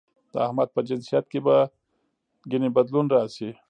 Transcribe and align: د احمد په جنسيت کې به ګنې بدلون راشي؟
د 0.33 0.35
احمد 0.45 0.67
په 0.75 0.81
جنسيت 0.87 1.25
کې 1.31 1.39
به 1.45 1.55
ګنې 2.51 2.69
بدلون 2.77 3.05
راشي؟ 3.15 3.49